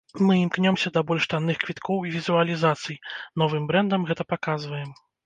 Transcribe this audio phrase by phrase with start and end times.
[0.27, 2.97] Мы імкнёмся да больш танных квіткоў і візуалізацый,
[3.43, 4.91] новым брэндам, гэта паказваем.